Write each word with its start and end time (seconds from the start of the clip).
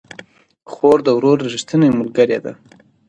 خور 0.71 0.97
د 1.05 1.09
ورور 1.17 1.37
ريښتينې 1.51 1.89
ملګرې 1.99 2.39
ده 2.45 2.53